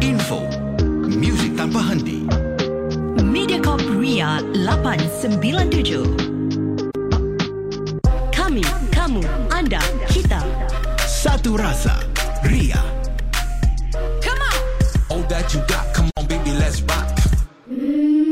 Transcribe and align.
Info. 0.00 0.40
Muzik 1.06 1.56
tanpa 1.56 1.78
henti. 1.82 2.26
Mediacorp 3.22 3.82
Ria 4.00 4.40
897. 4.54 6.16
Kami, 8.32 8.64
kamu, 8.90 9.22
anda, 9.50 9.80
kita. 10.08 10.42
Satu 11.06 11.56
rasa. 11.56 12.00
Ria. 12.42 12.80
All 15.10 15.22
that 15.28 15.54
you 15.54 15.60
got, 15.68 15.94
come 15.94 16.10
on, 16.16 16.26
baby, 16.26 16.50
let's 16.58 16.82
rock. 16.82 17.06
Mediacorp 17.70 18.23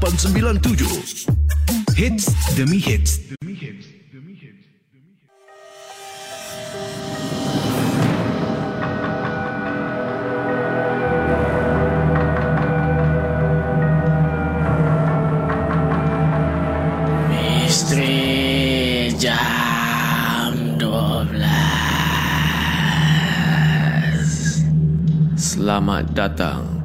897. 0.00 1.28
Hits 1.94 2.32
demi 2.56 2.78
hits. 2.80 3.20
Istri 17.68 19.14
jam 19.20 20.80
12 20.80 21.36
Selamat 25.36 26.08
datang 26.16 26.79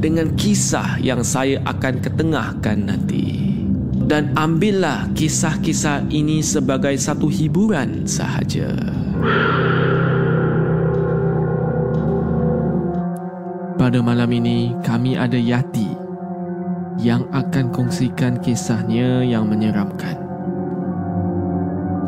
dengan 0.00 0.32
kisah 0.32 0.96
yang 1.04 1.20
saya 1.20 1.60
akan 1.68 2.00
ketengahkan 2.00 2.88
nanti. 2.88 3.52
Dan 4.10 4.34
ambillah 4.34 5.12
kisah-kisah 5.14 6.10
ini 6.10 6.42
sebagai 6.42 6.96
satu 6.98 7.30
hiburan 7.30 8.08
sahaja. 8.08 8.74
Pada 13.78 14.02
malam 14.02 14.28
ini, 14.34 14.74
kami 14.82 15.14
ada 15.14 15.38
Yati 15.38 15.94
yang 16.98 17.24
akan 17.30 17.70
kongsikan 17.70 18.42
kisahnya 18.42 19.22
yang 19.22 19.46
menyeramkan. 19.46 20.18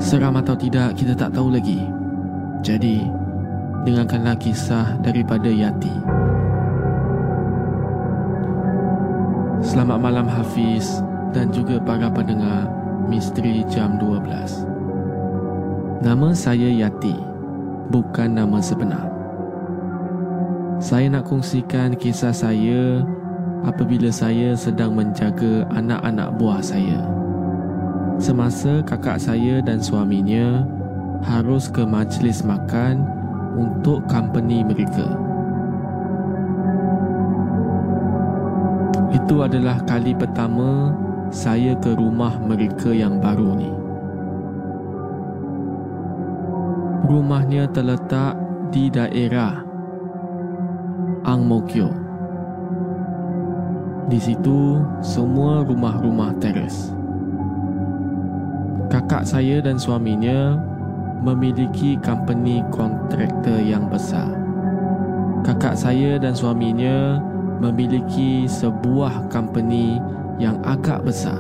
Seram 0.03 0.36
atau 0.42 0.59
tidak 0.59 0.98
kita 0.98 1.14
tak 1.14 1.32
tahu 1.32 1.54
lagi. 1.54 1.80
Jadi, 2.66 3.06
dengarkanlah 3.86 4.36
kisah 4.42 4.98
daripada 5.00 5.48
Yati. 5.48 6.22
Selamat 9.72 10.05
malam 10.05 10.28
Hafiz 10.28 11.00
dan 11.33 11.49
juga 11.49 11.81
para 11.81 12.12
pendengar 12.12 12.69
Misteri 13.09 13.65
Jam 13.72 13.97
12. 13.97 14.69
Nama 16.05 16.28
saya 16.37 16.69
Yati, 16.69 17.16
bukan 17.88 18.37
nama 18.37 18.60
sebenar. 18.60 19.09
Saya 20.77 21.09
nak 21.09 21.25
kongsikan 21.25 21.97
kisah 21.97 22.37
saya 22.37 23.00
apabila 23.65 24.12
saya 24.12 24.53
sedang 24.60 24.93
menjaga 24.93 25.65
anak-anak 25.72 26.37
buah 26.37 26.60
saya 26.60 27.09
semasa 28.21 28.84
kakak 28.84 29.25
saya 29.25 29.65
dan 29.65 29.81
suaminya 29.81 30.69
harus 31.25 31.72
ke 31.72 31.81
majlis 31.89 32.44
makan 32.44 33.09
untuk 33.56 34.04
company 34.04 34.60
mereka. 34.69 35.31
Itu 39.12 39.44
adalah 39.44 39.84
kali 39.84 40.16
pertama 40.16 40.96
saya 41.28 41.76
ke 41.78 41.92
rumah 41.92 42.36
mereka 42.40 42.90
yang 42.92 43.20
baru 43.20 43.52
ni. 43.56 43.70
Rumahnya 47.06 47.68
terletak 47.76 48.40
di 48.72 48.88
daerah 48.88 49.60
Ang 51.28 51.40
Mo 51.44 51.60
Kio. 51.68 51.92
Di 54.08 54.18
situ 54.18 54.80
semua 55.00 55.64
rumah-rumah 55.64 56.36
teres 56.40 56.92
kakak 58.92 59.24
saya 59.24 59.64
dan 59.64 59.80
suaminya 59.80 60.60
memiliki 61.24 61.96
company 62.04 62.60
kontraktor 62.68 63.56
yang 63.56 63.88
besar. 63.88 64.28
Kakak 65.40 65.80
saya 65.80 66.20
dan 66.20 66.36
suaminya 66.36 67.16
memiliki 67.62 68.50
sebuah 68.50 69.30
company 69.30 70.02
yang 70.42 70.58
agak 70.66 71.06
besar. 71.06 71.38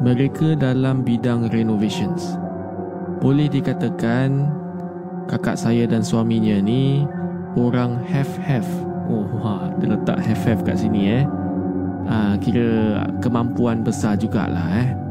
Mereka 0.00 0.56
dalam 0.56 1.04
bidang 1.04 1.52
renovations. 1.52 2.40
Boleh 3.20 3.48
dikatakan 3.52 4.48
kakak 5.28 5.60
saya 5.60 5.84
dan 5.84 6.00
suaminya 6.00 6.56
ni 6.60 7.04
orang 7.56 8.00
have-have. 8.08 8.68
Oh, 9.12 9.28
wah, 9.40 9.68
dia 9.76 9.92
letak 9.92 10.16
have-have 10.24 10.64
kat 10.64 10.80
sini 10.80 11.20
eh. 11.20 11.24
Ah, 12.04 12.36
kira 12.36 13.00
kemampuan 13.24 13.80
besar 13.80 14.16
jugalah 14.16 14.68
eh 14.76 15.04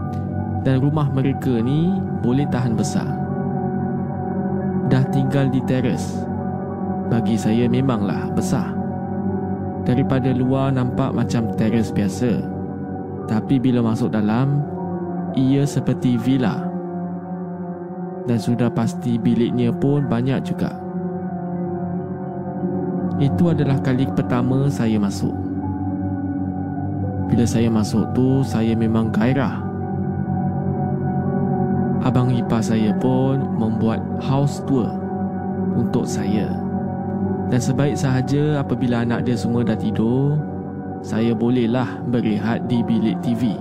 dan 0.63 0.79
rumah 0.79 1.11
mereka 1.11 1.51
ni 1.59 1.91
boleh 2.23 2.47
tahan 2.47 2.73
besar. 2.73 3.07
Dah 4.87 5.03
tinggal 5.11 5.51
di 5.51 5.59
teres. 5.67 6.23
Bagi 7.11 7.35
saya 7.35 7.67
memanglah 7.67 8.31
besar. 8.31 8.82
Daripada 9.83 10.31
luar 10.31 10.71
nampak 10.71 11.11
macam 11.11 11.51
teres 11.59 11.91
biasa. 11.91 12.39
Tapi 13.27 13.59
bila 13.59 13.83
masuk 13.83 14.11
dalam, 14.15 14.63
ia 15.35 15.67
seperti 15.67 16.15
villa. 16.15 16.63
Dan 18.23 18.39
sudah 18.39 18.71
pasti 18.71 19.19
biliknya 19.19 19.75
pun 19.75 20.07
banyak 20.07 20.39
juga. 20.47 20.71
Itu 23.19 23.51
adalah 23.51 23.79
kali 23.83 24.07
pertama 24.07 24.71
saya 24.71 24.95
masuk. 24.95 25.35
Bila 27.27 27.43
saya 27.43 27.67
masuk 27.67 28.15
tu, 28.15 28.43
saya 28.47 28.71
memang 28.75 29.11
gairah 29.11 29.73
abang 32.03 32.35
ipar 32.35 32.59
saya 32.59 32.91
pun 32.99 33.39
membuat 33.55 34.03
house 34.19 34.59
tour 34.67 34.91
untuk 35.79 36.03
saya. 36.03 36.51
Dan 37.51 37.59
sebaik 37.59 37.99
sahaja 37.99 38.63
apabila 38.63 39.03
anak 39.03 39.27
dia 39.27 39.35
semua 39.35 39.63
dah 39.65 39.75
tidur, 39.75 40.39
saya 41.03 41.35
bolehlah 41.35 41.99
berehat 42.07 42.71
di 42.71 42.79
bilik 42.79 43.19
TV. 43.19 43.51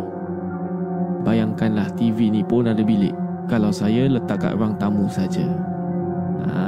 Bayangkanlah 1.27 1.91
TV 1.99 2.31
ni 2.31 2.43
pun 2.47 2.71
ada 2.71 2.83
bilik. 2.83 3.15
Kalau 3.51 3.75
saya 3.75 4.07
letak 4.07 4.47
kat 4.47 4.55
ruang 4.55 4.79
tamu 4.79 5.11
saja. 5.11 5.47
Ha. 6.47 6.63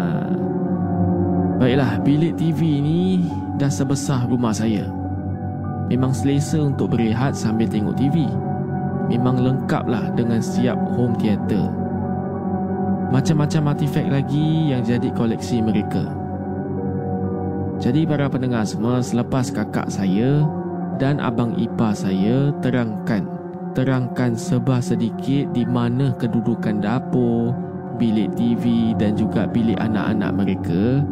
Baiklah, 1.63 2.03
bilik 2.03 2.35
TV 2.35 2.83
ni 2.83 3.31
dah 3.59 3.71
sebesar 3.71 4.27
rumah 4.27 4.51
saya. 4.51 4.91
Memang 5.87 6.11
selesa 6.11 6.59
untuk 6.59 6.99
berehat 6.99 7.39
sambil 7.39 7.71
tengok 7.71 7.95
TV. 7.95 8.27
Memang 9.07 9.39
lengkaplah 9.39 10.11
dengan 10.19 10.43
siap 10.43 10.75
home 10.97 11.15
theater. 11.23 11.71
Macam-macam 13.15 13.77
artifak 13.77 14.11
lagi 14.11 14.75
yang 14.75 14.83
jadi 14.83 15.07
koleksi 15.15 15.63
mereka. 15.63 16.24
Jadi 17.85 18.09
para 18.09 18.33
pendengar 18.33 18.65
semua, 18.65 19.05
selepas 19.05 19.53
kakak 19.53 19.93
saya 19.93 20.41
dan 20.97 21.21
abang 21.21 21.53
ipar 21.61 21.93
saya 21.93 22.49
terangkan 22.65 23.29
terangkan 23.77 24.33
sebah 24.33 24.81
sedikit 24.81 25.53
di 25.53 25.69
mana 25.69 26.17
kedudukan 26.17 26.81
dapur, 26.81 27.53
bilik 28.01 28.33
TV 28.41 28.97
dan 28.97 29.13
juga 29.13 29.45
bilik 29.45 29.77
anak-anak 29.77 30.33
mereka. 30.33 31.05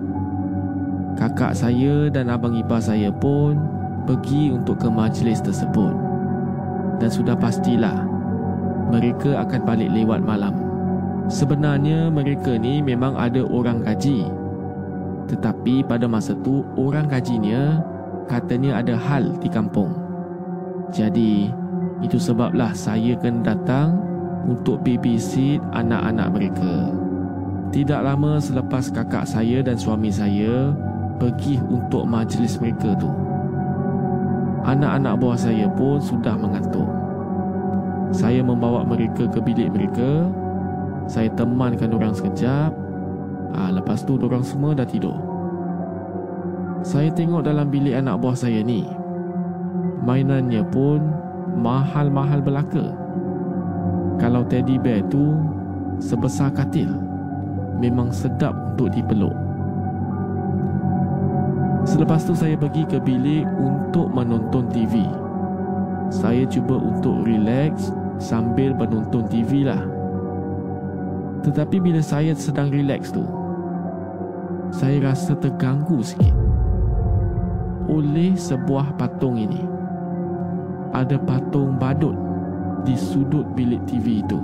Kakak 1.20 1.52
saya 1.52 2.08
dan 2.08 2.32
abang 2.32 2.56
ipar 2.56 2.80
saya 2.80 3.12
pun 3.12 3.60
pergi 4.08 4.56
untuk 4.56 4.80
ke 4.80 4.88
majlis 4.88 5.44
tersebut. 5.44 5.92
Dan 7.04 7.10
sudah 7.12 7.36
pastilah 7.36 8.00
mereka 8.88 9.44
akan 9.44 9.60
balik 9.68 9.92
lewat 9.92 10.24
malam. 10.24 10.56
Sebenarnya 11.28 12.08
mereka 12.08 12.56
ni 12.56 12.80
memang 12.80 13.12
ada 13.12 13.44
orang 13.44 13.84
gaji. 13.84 14.41
Tetapi 15.30 15.86
pada 15.86 16.06
masa 16.10 16.34
tu 16.40 16.66
orang 16.74 17.06
gajinya 17.06 17.82
katanya 18.26 18.80
ada 18.82 18.94
hal 18.98 19.34
di 19.38 19.48
kampung. 19.50 19.94
Jadi, 20.92 21.48
itu 22.02 22.18
sebablah 22.18 22.74
saya 22.74 23.14
kena 23.16 23.54
datang 23.54 23.96
untuk 24.46 24.82
babysit 24.82 25.62
anak-anak 25.72 26.28
mereka. 26.34 26.74
Tidak 27.72 28.00
lama 28.04 28.36
selepas 28.36 28.92
kakak 28.92 29.24
saya 29.24 29.64
dan 29.64 29.80
suami 29.80 30.12
saya 30.12 30.76
pergi 31.16 31.56
untuk 31.62 32.04
majlis 32.04 32.60
mereka 32.60 32.92
tu. 32.98 33.08
Anak-anak 34.62 35.14
buah 35.18 35.38
saya 35.38 35.66
pun 35.72 35.98
sudah 35.98 36.36
mengantuk. 36.36 36.86
Saya 38.12 38.44
membawa 38.44 38.84
mereka 38.84 39.24
ke 39.26 39.40
bilik 39.40 39.72
mereka. 39.72 40.28
Saya 41.08 41.32
temankan 41.32 41.96
orang 41.96 42.12
sekejap. 42.12 42.70
Ah, 43.52 43.68
lepas 43.68 44.00
tu 44.04 44.16
orang 44.16 44.44
semua 44.44 44.72
dah 44.72 44.88
tidur. 44.88 45.16
Saya 46.82 47.12
tengok 47.14 47.46
dalam 47.46 47.70
bilik 47.70 47.94
anak 47.94 48.18
buah 48.18 48.34
saya 48.34 48.64
ni. 48.64 48.82
Mainannya 50.02 50.66
pun 50.72 50.98
mahal-mahal 51.60 52.42
belaka. 52.42 52.90
Kalau 54.18 54.42
teddy 54.48 54.80
bear 54.80 55.04
tu 55.06 55.38
sebesar 56.02 56.50
katil, 56.50 56.90
memang 57.78 58.10
sedap 58.10 58.54
untuk 58.74 58.90
dipeluk. 58.90 59.34
Selepas 61.82 62.22
tu 62.22 62.34
saya 62.34 62.54
pergi 62.54 62.86
ke 62.86 62.98
bilik 63.02 63.46
untuk 63.58 64.10
menonton 64.10 64.70
TV. 64.70 65.02
Saya 66.10 66.46
cuba 66.46 66.78
untuk 66.78 67.26
relax 67.26 67.90
sambil 68.22 68.70
menonton 68.74 69.26
TV 69.26 69.66
lah. 69.66 69.82
Tetapi 71.42 71.82
bila 71.82 71.98
saya 71.98 72.38
sedang 72.38 72.70
relax 72.70 73.10
tu, 73.10 73.26
saya 74.72 75.12
rasa 75.12 75.36
terganggu 75.36 76.00
sikit 76.00 76.32
oleh 77.92 78.32
sebuah 78.32 78.96
patung 78.96 79.36
ini. 79.36 79.60
Ada 80.96 81.20
patung 81.20 81.76
badut 81.76 82.16
di 82.88 82.96
sudut 82.96 83.44
bilik 83.52 83.84
TV 83.84 84.24
itu. 84.24 84.40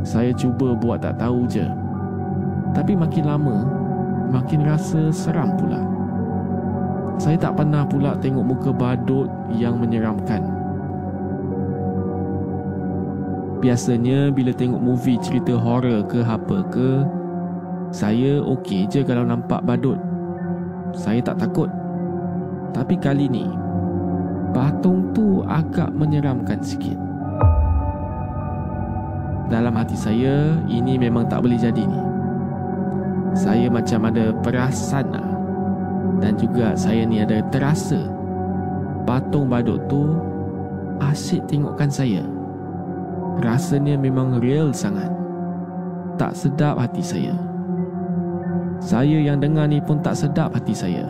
Saya 0.00 0.32
cuba 0.32 0.72
buat 0.72 1.04
tak 1.04 1.20
tahu 1.20 1.44
je. 1.44 1.68
Tapi 2.72 2.96
makin 2.96 3.24
lama, 3.28 3.56
makin 4.32 4.64
rasa 4.64 5.12
seram 5.12 5.52
pula. 5.60 5.84
Saya 7.20 7.36
tak 7.36 7.60
pernah 7.60 7.84
pula 7.84 8.16
tengok 8.16 8.44
muka 8.48 8.70
badut 8.72 9.28
yang 9.52 9.76
menyeramkan. 9.76 10.40
Biasanya 13.58 14.30
bila 14.30 14.54
tengok 14.54 14.78
movie 14.78 15.18
cerita 15.18 15.58
horror 15.58 16.06
ke 16.06 16.22
apa 16.22 16.62
ke, 16.70 17.02
saya 17.88 18.40
okey 18.44 18.88
je 18.88 19.00
kalau 19.04 19.24
nampak 19.24 19.64
badut 19.64 19.98
saya 20.96 21.20
tak 21.20 21.40
takut. 21.42 21.68
Tapi 22.72 22.94
kali 23.00 23.26
ni, 23.28 23.46
patung 24.52 25.10
tu 25.12 25.42
agak 25.44 25.92
menyeramkan 25.92 26.60
sikit. 26.62 26.96
Dalam 29.48 29.72
hati 29.72 29.96
saya, 29.96 30.60
ini 30.68 31.00
memang 31.00 31.24
tak 31.30 31.40
boleh 31.40 31.56
jadi 31.56 31.80
ni. 31.80 32.02
Saya 33.32 33.72
macam 33.72 34.08
ada 34.08 34.32
perasan 34.44 35.08
lah. 35.08 35.28
Dan 36.18 36.34
juga 36.34 36.74
saya 36.74 37.06
ni 37.06 37.22
ada 37.22 37.38
terasa 37.54 38.10
patung 39.06 39.46
badut 39.46 39.78
tu 39.86 40.18
asyik 40.98 41.46
tengokkan 41.46 41.88
saya. 41.88 42.26
Rasanya 43.38 43.94
memang 43.94 44.42
real 44.42 44.74
sangat. 44.74 45.08
Tak 46.18 46.34
sedap 46.34 46.74
hati 46.82 47.00
saya. 47.00 47.47
Saya 48.78 49.18
yang 49.18 49.42
dengar 49.42 49.66
ni 49.66 49.82
pun 49.82 49.98
tak 49.98 50.14
sedap 50.14 50.54
hati 50.54 50.74
saya. 50.74 51.06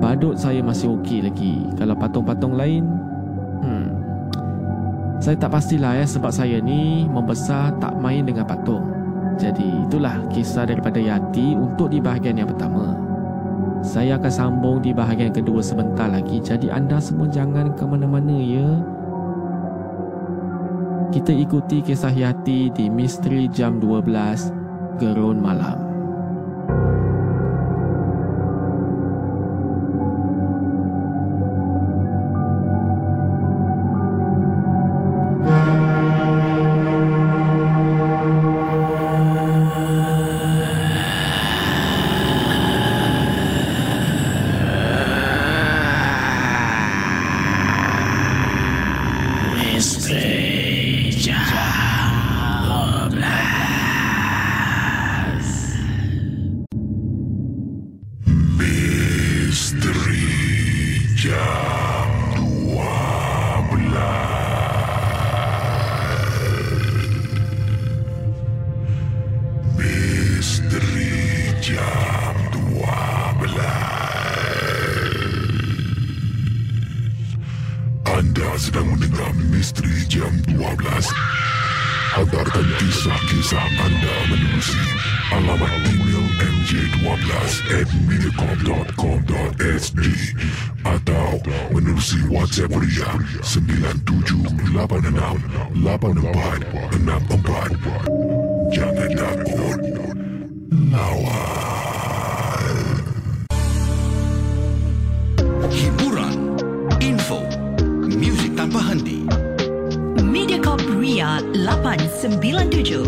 Badut 0.00 0.36
saya 0.36 0.64
masih 0.64 0.96
okey 1.00 1.24
lagi. 1.24 1.64
Kalau 1.76 1.96
patung-patung 1.96 2.56
lain, 2.56 2.84
hmm. 3.64 4.04
Saya 5.24 5.40
tak 5.40 5.56
pastilah 5.56 5.96
ya 5.96 6.04
sebab 6.04 6.28
saya 6.28 6.60
ni 6.60 7.08
membesar 7.08 7.72
tak 7.80 7.96
main 7.96 8.28
dengan 8.28 8.44
patung. 8.44 8.84
Jadi 9.40 9.88
itulah 9.88 10.20
kisah 10.28 10.68
daripada 10.68 11.00
Yati 11.00 11.56
untuk 11.56 11.90
di 11.90 11.98
bahagian 11.98 12.38
yang 12.38 12.52
pertama. 12.52 12.92
Saya 13.80 14.20
akan 14.20 14.32
sambung 14.32 14.78
di 14.84 14.92
bahagian 14.92 15.32
kedua 15.32 15.64
sebentar 15.64 16.12
lagi. 16.12 16.44
Jadi 16.44 16.68
anda 16.68 17.00
semua 17.00 17.24
jangan 17.32 17.72
ke 17.72 17.88
mana-mana 17.88 18.36
ya. 18.36 18.68
Kita 21.08 21.32
ikuti 21.32 21.80
kisah 21.80 22.12
Yati 22.12 22.68
di 22.74 22.92
Misteri 22.92 23.48
Jam 23.48 23.80
12 23.80 25.00
Gerun 25.00 25.40
Malam. 25.40 25.83
Thank 26.66 27.08
you. 27.08 27.13
jam 71.64 72.36
12 72.52 73.56
Anda 78.04 78.48
sedang 78.60 78.92
mendengar 78.92 79.32
misteri 79.48 80.04
jam 80.04 80.28
12 80.44 80.60
Hantarkan 82.20 82.68
kisah-kisah 82.84 83.64
anda 83.80 84.12
menerusi 84.28 84.76
alamat 85.32 85.72
email 85.88 86.20
mj12 86.36 87.32
at 87.80 87.88
minicom.com.sg 88.12 90.04
atau 90.84 91.40
menerusi 91.72 92.28
WhatsApp 92.28 92.76
Ria 92.76 93.08
9786 93.40 94.04
8464 95.80 97.08
Jam 97.08 97.24
12 97.24 98.44
Jangan 98.74 99.10
takut. 99.16 100.13
Nawai. 100.74 101.30
Hiburan, 105.70 106.58
info, 106.98 107.38
muzik 108.10 108.58
tanpa 108.58 108.82
henti. 108.90 109.22
Mediacorp 110.18 110.82
Ria 110.98 111.38
897. 111.54 113.06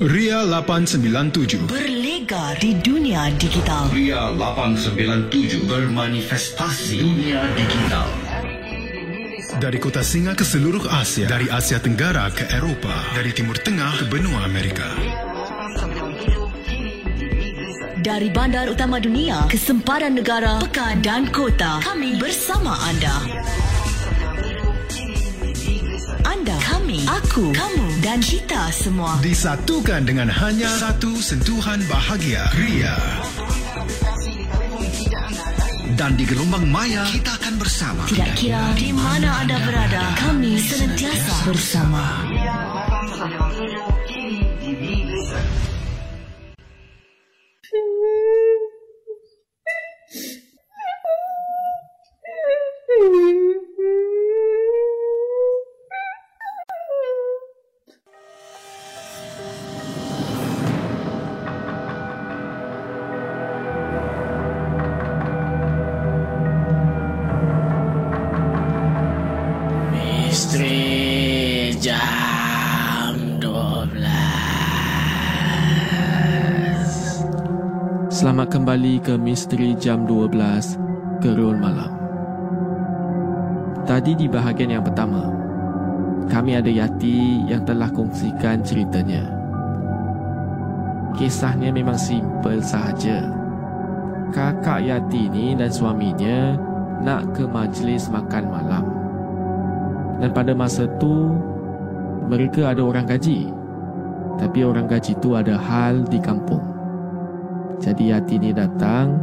Ria 0.00 0.48
897 0.48 1.68
Berlega 1.68 2.54
di 2.56 2.78
dunia 2.80 3.28
digital 3.34 3.90
Ria 3.90 4.30
897 4.30 5.66
Bermanifestasi 5.66 7.02
dunia 7.02 7.42
digital 7.58 8.27
dari 9.56 9.80
kota 9.80 10.04
Singa 10.04 10.36
ke 10.36 10.44
seluruh 10.44 10.84
Asia, 10.92 11.24
dari 11.24 11.48
Asia 11.48 11.80
Tenggara 11.80 12.28
ke 12.28 12.44
Eropah, 12.52 13.16
dari 13.16 13.32
Timur 13.32 13.56
Tengah 13.56 13.96
ke 13.96 14.04
benua 14.12 14.44
Amerika. 14.44 14.84
Dari 18.04 18.28
bandar 18.28 18.68
utama 18.68 19.00
dunia 19.00 19.48
ke 19.48 19.56
sempadan 19.56 20.20
negara, 20.20 20.60
pekan 20.60 21.00
dan 21.00 21.32
kota. 21.32 21.80
Kami 21.80 22.20
bersama 22.20 22.76
anda. 22.92 23.16
Anda, 26.28 26.56
kami, 26.68 27.08
aku, 27.08 27.48
kamu 27.56 27.88
dan 28.04 28.20
kita 28.20 28.68
semua. 28.68 29.16
Disatukan 29.24 30.04
dengan 30.04 30.28
hanya 30.28 30.68
satu 30.76 31.16
sentuhan 31.24 31.80
bahagia. 31.88 32.44
Ria. 32.52 32.96
Dan 35.96 36.20
di 36.20 36.28
gelombang 36.28 36.68
maya, 36.68 37.08
kita 37.08 37.32
akan 37.40 37.54
bersama. 37.56 38.04
Tidak 38.04 38.36
kira 38.36 38.76
di 38.76 38.92
mana 38.92 39.40
anda 39.40 39.56
berada, 39.64 40.12
kami 40.20 40.60
senantiasa 40.60 41.48
bersama. 41.48 42.28
Misteri 42.28 43.97
kembali 78.68 79.00
ke 79.00 79.16
Misteri 79.16 79.72
Jam 79.80 80.04
12 80.04 81.24
Gerun 81.24 81.56
Malam. 81.56 81.88
Tadi 83.88 84.12
di 84.12 84.28
bahagian 84.28 84.76
yang 84.76 84.84
pertama, 84.84 85.24
kami 86.28 86.52
ada 86.52 86.68
Yati 86.68 87.48
yang 87.48 87.64
telah 87.64 87.88
kongsikan 87.88 88.60
ceritanya. 88.60 89.24
Kisahnya 91.16 91.72
memang 91.72 91.96
simple 91.96 92.60
sahaja. 92.60 93.32
Kakak 94.36 94.84
Yati 94.84 95.32
ni 95.32 95.56
dan 95.56 95.72
suaminya 95.72 96.52
nak 97.00 97.24
ke 97.32 97.48
majlis 97.48 98.12
makan 98.12 98.52
malam. 98.52 98.84
Dan 100.20 100.28
pada 100.36 100.52
masa 100.52 100.84
tu, 101.00 101.40
mereka 102.28 102.76
ada 102.76 102.84
orang 102.84 103.08
gaji. 103.08 103.48
Tapi 104.36 104.60
orang 104.60 104.84
gaji 104.84 105.16
tu 105.24 105.32
ada 105.32 105.56
hal 105.56 106.04
di 106.04 106.20
kampung. 106.20 106.77
Jadi 107.78 108.10
Yati 108.10 108.42
ni 108.42 108.50
datang 108.50 109.14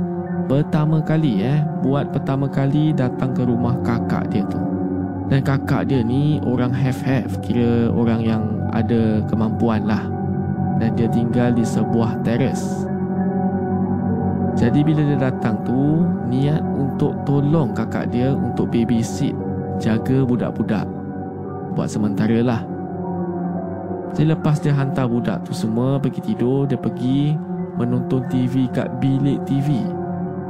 pertama 0.48 1.04
kali 1.04 1.44
eh 1.44 1.60
buat 1.84 2.16
pertama 2.16 2.48
kali 2.48 2.96
datang 2.96 3.36
ke 3.36 3.44
rumah 3.44 3.76
kakak 3.84 4.32
dia 4.32 4.48
tu. 4.48 4.60
Dan 5.28 5.44
kakak 5.44 5.90
dia 5.90 6.06
ni 6.06 6.40
orang 6.46 6.72
have-have 6.72 7.42
kira 7.44 7.92
orang 7.92 8.22
yang 8.24 8.44
ada 8.72 9.20
kemampuan 9.28 9.84
lah. 9.84 10.08
Dan 10.80 10.96
dia 10.96 11.12
tinggal 11.12 11.52
di 11.52 11.68
sebuah 11.68 12.24
teres. 12.24 12.88
Jadi 14.56 14.88
bila 14.88 15.04
dia 15.04 15.20
datang 15.20 15.60
tu 15.68 16.08
niat 16.32 16.64
untuk 16.64 17.12
tolong 17.28 17.76
kakak 17.76 18.08
dia 18.08 18.32
untuk 18.32 18.72
babysit 18.72 19.36
jaga 19.84 20.24
budak-budak. 20.24 20.88
Buat 21.76 21.92
sementara 21.92 22.40
lah. 22.40 22.64
Jadi 24.16 24.32
lepas 24.32 24.64
dia 24.64 24.72
hantar 24.72 25.12
budak 25.12 25.44
tu 25.44 25.52
semua 25.52 26.00
pergi 26.00 26.24
tidur, 26.24 26.64
dia 26.64 26.80
pergi 26.80 27.36
menonton 27.76 28.24
TV 28.32 28.68
kat 28.72 28.88
bilik 29.04 29.40
TV. 29.44 29.84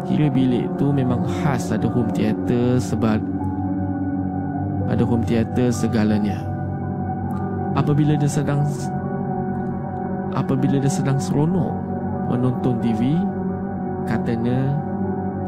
Kira 0.06 0.30
bilik 0.30 0.70
tu 0.78 0.94
memang 0.94 1.26
khas 1.26 1.74
ada 1.74 1.90
home 1.90 2.14
theater 2.14 2.78
sebab 2.78 3.18
ada 4.86 5.02
home 5.02 5.26
theater 5.26 5.74
segalanya. 5.74 6.46
Apabila 7.74 8.14
dia 8.16 8.30
sedang 8.30 8.64
apabila 10.38 10.78
dia 10.78 10.92
sedang 10.92 11.18
seronok 11.18 11.74
menonton 12.30 12.78
TV, 12.80 13.18
katanya 14.06 14.78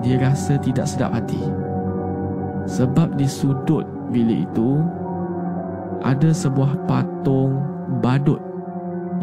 dia 0.02 0.18
rasa 0.18 0.58
tidak 0.58 0.90
sedap 0.90 1.14
hati. 1.14 1.42
Sebab 2.68 3.16
di 3.16 3.30
sudut 3.30 3.86
bilik 4.12 4.50
itu 4.50 4.82
ada 6.04 6.34
sebuah 6.34 6.84
patung 6.90 7.62
badut 8.04 8.42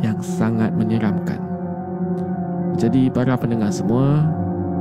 yang 0.00 0.18
sangat 0.22 0.72
menyeramkan. 0.74 1.38
Jadi 2.74 3.06
para 3.06 3.38
pendengar 3.38 3.70
semua, 3.70 4.26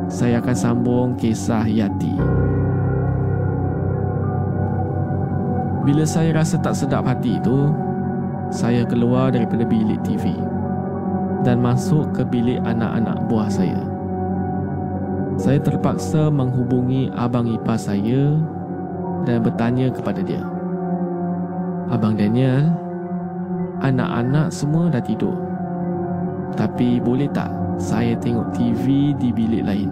saya 0.10 0.42
akan 0.42 0.56
sambung 0.58 1.08
kisah 1.14 1.62
Yati. 1.70 2.18
Bila 5.84 6.08
saya 6.08 6.34
rasa 6.34 6.58
tak 6.58 6.74
sedap 6.74 7.06
hati 7.06 7.38
itu, 7.38 7.70
saya 8.50 8.82
keluar 8.88 9.30
daripada 9.30 9.68
bilik 9.68 10.00
TV 10.02 10.34
dan 11.44 11.60
masuk 11.60 12.08
ke 12.16 12.24
bilik 12.26 12.58
anak-anak 12.66 13.20
buah 13.30 13.52
saya. 13.52 13.78
Saya 15.38 15.60
terpaksa 15.60 16.32
menghubungi 16.34 17.12
abang 17.14 17.46
ipar 17.52 17.78
saya 17.78 18.38
dan 19.28 19.44
bertanya 19.44 19.92
kepada 19.92 20.24
dia. 20.24 20.42
Abang 21.92 22.16
Daniel, 22.18 22.74
anak-anak 23.84 24.50
semua 24.50 24.88
dah 24.90 25.04
tidur. 25.04 25.36
Tapi 26.54 27.02
boleh 27.02 27.28
tak 27.34 27.63
saya 27.78 28.14
tengok 28.20 28.54
TV 28.54 29.16
di 29.18 29.30
bilik 29.34 29.64
lain? 29.66 29.90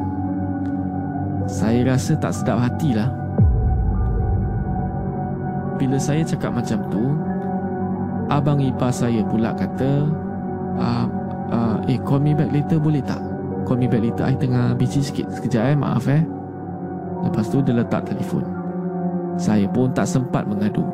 Saya 1.49 1.95
rasa 1.95 2.13
tak 2.17 2.33
sedap 2.37 2.61
hatilah. 2.61 3.09
Bila 5.81 5.97
saya 5.97 6.21
cakap 6.21 6.53
macam 6.53 6.79
tu, 6.93 7.03
abang 8.29 8.61
ipar 8.61 8.93
saya 8.93 9.25
pula 9.25 9.51
kata, 9.57 10.05
uh, 10.77 11.05
uh, 11.49 11.77
eh 11.89 11.97
call 12.05 12.21
me 12.21 12.37
back 12.37 12.53
later 12.53 12.77
boleh 12.77 13.01
tak? 13.01 13.19
Call 13.65 13.81
me 13.81 13.89
back 13.89 14.05
later, 14.05 14.25
I 14.29 14.37
tengah 14.37 14.77
busy 14.77 15.01
sikit. 15.01 15.27
Sekejap 15.33 15.73
eh, 15.73 15.77
maaf 15.77 16.05
eh. 16.05 16.21
Lepas 17.25 17.49
tu 17.49 17.61
dia 17.65 17.73
letak 17.73 18.05
telefon. 18.05 18.45
Saya 19.41 19.65
pun 19.69 19.89
tak 19.93 20.05
sempat 20.05 20.45
mengadu. 20.45 20.85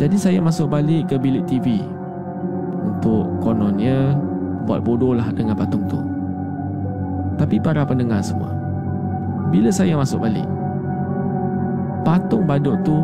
Jadi 0.00 0.16
saya 0.16 0.40
masuk 0.40 0.72
balik 0.72 1.12
ke 1.12 1.16
bilik 1.20 1.44
TV 1.44 1.84
untuk 2.80 3.28
kononnya 3.44 4.16
buat 4.70 4.86
bodoh 4.86 5.18
lah 5.18 5.26
dengan 5.34 5.58
patung 5.58 5.82
tu. 5.90 5.98
Tapi 7.34 7.58
para 7.58 7.82
pendengar 7.82 8.22
semua, 8.22 8.54
bila 9.50 9.66
saya 9.74 9.98
masuk 9.98 10.22
balik, 10.22 10.46
patung 12.06 12.46
badut 12.46 12.78
tu 12.86 13.02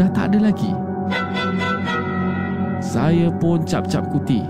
dah 0.00 0.08
tak 0.16 0.32
ada 0.32 0.48
lagi. 0.48 0.72
Saya 2.80 3.28
pun 3.36 3.60
cap-cap 3.68 4.08
kuti. 4.08 4.40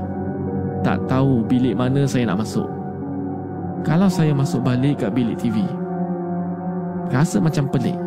Tak 0.87 1.11
tahu 1.11 1.43
bilik 1.47 1.75
mana 1.75 2.07
saya 2.07 2.31
nak 2.31 2.47
masuk. 2.47 2.71
Kalau 3.83 4.07
saya 4.07 4.31
masuk 4.31 4.62
balik 4.62 5.02
kat 5.02 5.11
bilik 5.11 5.38
TV, 5.43 5.67
rasa 7.11 7.43
macam 7.43 7.67
pelik. 7.67 7.99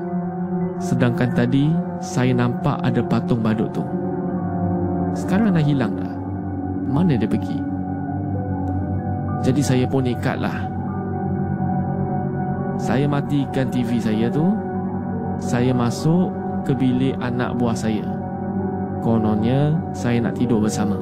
Sedangkan 0.79 1.35
tadi 1.35 1.71
saya 1.99 2.31
nampak 2.31 2.79
ada 2.79 3.03
patung 3.03 3.43
badut 3.43 3.71
tu. 3.75 3.83
Sekarang 5.15 5.51
dah 5.51 5.63
hilang 5.63 5.99
dah. 5.99 6.15
Mana 6.91 7.19
dia 7.19 7.27
pergi? 7.27 7.64
Jadi 9.41 9.61
saya 9.63 9.85
pun 9.89 10.05
nekatlah. 10.05 10.69
Saya 12.77 13.07
matikan 13.09 13.71
TV 13.71 13.99
saya 13.99 14.29
tu. 14.31 14.45
Saya 15.41 15.75
masuk 15.75 16.31
ke 16.63 16.71
bilik 16.71 17.15
anak 17.19 17.55
buah 17.59 17.75
saya. 17.75 18.07
Kononnya 19.03 19.75
saya 19.91 20.23
nak 20.23 20.39
tidur 20.39 20.63
bersama. 20.63 20.95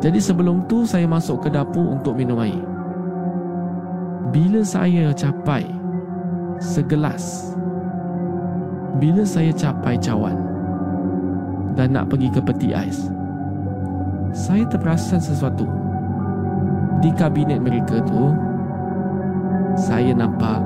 Jadi 0.00 0.20
sebelum 0.20 0.64
tu 0.68 0.84
saya 0.84 1.04
masuk 1.04 1.44
ke 1.44 1.48
dapur 1.52 1.84
untuk 1.96 2.16
minum 2.16 2.40
air. 2.40 2.60
Bila 4.32 4.64
saya 4.64 5.14
capai 5.14 5.64
segelas 6.58 7.54
bila 8.98 9.26
saya 9.26 9.50
capai 9.50 9.98
cawan 9.98 10.38
dan 11.74 11.98
nak 11.98 12.06
pergi 12.06 12.30
ke 12.30 12.38
peti 12.38 12.70
ais, 12.70 13.10
saya 14.30 14.62
terperasan 14.70 15.18
sesuatu. 15.18 15.66
Di 17.02 17.10
kabinet 17.14 17.62
mereka 17.62 18.02
tu, 18.04 18.34
saya 19.74 20.14
nampak 20.14 20.62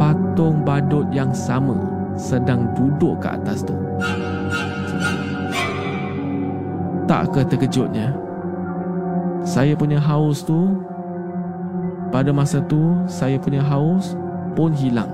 patung 0.00 0.66
badut 0.66 1.06
yang 1.14 1.30
sama 1.30 1.78
sedang 2.18 2.66
duduk 2.74 3.22
ke 3.22 3.28
atas 3.30 3.62
tu. 3.62 3.76
Tak 7.06 7.34
ke 7.34 7.40
terkejutnya? 7.46 8.14
Saya 9.42 9.74
punya 9.74 9.98
haus 9.98 10.46
tu 10.46 10.78
Pada 12.14 12.30
masa 12.30 12.62
tu 12.62 12.94
Saya 13.10 13.34
punya 13.42 13.58
haus 13.58 14.14
pun 14.54 14.70
hilang. 14.70 15.08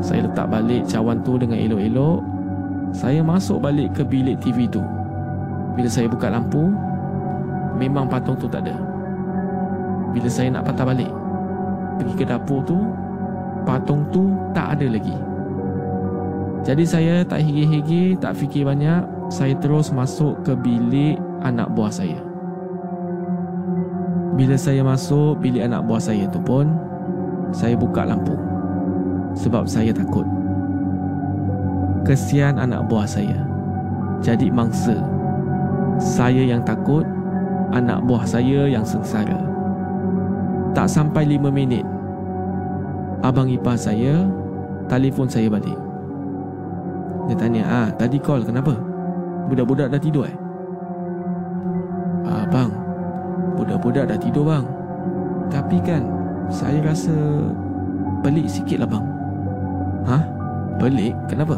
Saya 0.00 0.28
letak 0.28 0.46
balik 0.52 0.86
cawan 0.86 1.18
tu 1.26 1.34
dengan 1.34 1.58
elok-elok. 1.58 2.20
Saya 2.94 3.20
masuk 3.26 3.58
balik 3.58 3.90
ke 3.96 4.02
bilik 4.06 4.38
TV 4.38 4.70
tu. 4.70 4.80
Bila 5.74 5.88
saya 5.90 6.06
buka 6.06 6.30
lampu 6.30 6.72
Memang 7.76 8.08
patung 8.08 8.36
tu 8.40 8.48
tak 8.48 8.64
ada 8.64 8.76
Bila 10.16 10.28
saya 10.32 10.48
nak 10.48 10.64
patah 10.64 10.88
balik 10.88 11.12
Pergi 12.00 12.14
ke 12.16 12.24
dapur 12.24 12.64
tu 12.64 12.76
Patung 13.68 14.06
tu 14.14 14.30
tak 14.54 14.78
ada 14.78 14.86
lagi. 14.86 15.16
Jadi 16.64 16.84
saya 16.86 17.14
tak 17.26 17.44
higi-higi 17.44 18.16
Tak 18.16 18.32
fikir 18.36 18.64
banyak 18.64 19.04
Saya 19.28 19.52
terus 19.60 19.92
masuk 19.92 20.40
ke 20.42 20.56
bilik 20.56 21.20
anak 21.44 21.68
buah 21.76 21.92
saya. 21.92 22.18
Bila 24.36 24.56
saya 24.56 24.84
masuk 24.84 25.40
bilik 25.40 25.64
anak 25.64 25.84
buah 25.84 26.00
saya 26.00 26.24
tu 26.32 26.40
pun 26.40 26.72
Saya 27.52 27.76
buka 27.76 28.04
lampu. 28.04 28.36
Sebab 29.36 29.68
saya 29.68 29.92
takut. 29.92 30.24
Kesian 32.08 32.56
anak 32.56 32.88
buah 32.88 33.04
saya. 33.04 33.36
Jadi 34.24 34.48
mangsa. 34.48 34.96
Saya 36.00 36.40
yang 36.40 36.64
takut 36.64 37.04
anak 37.72 38.02
buah 38.06 38.22
saya 38.26 38.68
yang 38.70 38.86
sengsara. 38.86 39.38
Tak 40.76 40.92
sampai 40.92 41.24
lima 41.24 41.48
minit, 41.48 41.82
abang 43.24 43.48
ipar 43.48 43.80
saya 43.80 44.28
telefon 44.86 45.26
saya 45.26 45.48
balik. 45.48 45.78
Dia 47.26 47.34
tanya, 47.34 47.62
ah 47.66 47.88
tadi 47.96 48.20
call 48.22 48.46
kenapa? 48.46 48.76
Budak-budak 49.50 49.90
dah 49.90 49.98
tidur 49.98 50.28
eh? 50.28 50.36
Ah, 52.26 52.44
bang, 52.46 52.70
budak-budak 53.58 54.10
dah 54.10 54.18
tidur 54.18 54.46
bang. 54.46 54.66
Tapi 55.50 55.78
kan, 55.82 56.02
saya 56.50 56.78
rasa 56.82 57.14
pelik 58.22 58.46
sikit 58.46 58.82
lah 58.82 58.90
bang. 58.90 59.06
Hah? 60.06 60.22
Pelik? 60.76 61.14
Kenapa? 61.26 61.56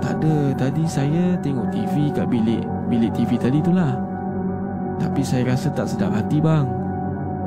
Tak 0.00 0.16
ada, 0.20 0.36
tadi 0.56 0.84
saya 0.88 1.36
tengok 1.44 1.68
TV 1.70 2.08
kat 2.16 2.26
bilik 2.26 2.64
bilik 2.90 3.14
TV 3.14 3.38
tadi 3.38 3.62
tu 3.62 3.70
lah. 3.70 3.94
Tapi 4.98 5.22
saya 5.22 5.46
rasa 5.54 5.70
tak 5.70 5.86
sedap 5.88 6.12
hati 6.12 6.42
bang. 6.42 6.66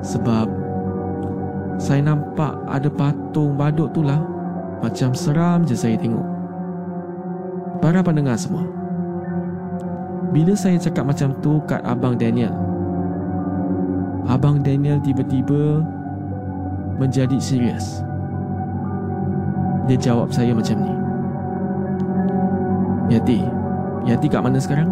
Sebab 0.02 0.48
saya 1.78 2.02
nampak 2.02 2.56
ada 2.66 2.88
patung 2.88 3.60
badut 3.60 3.92
tu 3.92 4.02
lah. 4.02 4.18
Macam 4.80 5.12
seram 5.12 5.68
je 5.68 5.76
saya 5.76 6.00
tengok. 6.00 6.26
Para 7.84 8.00
pendengar 8.00 8.40
semua. 8.40 8.64
Bila 10.34 10.58
saya 10.58 10.82
cakap 10.82 11.06
macam 11.06 11.36
tu 11.46 11.62
kat 11.70 11.84
Abang 11.86 12.18
Daniel. 12.18 12.56
Abang 14.26 14.64
Daniel 14.64 14.98
tiba-tiba 15.04 15.84
menjadi 16.98 17.38
serius. 17.38 18.02
Dia 19.86 20.00
jawab 20.00 20.32
saya 20.32 20.56
macam 20.56 20.80
ni. 20.80 20.93
Yati, 23.12 23.44
Yati 24.08 24.28
kat 24.32 24.40
mana 24.40 24.60
sekarang? 24.60 24.88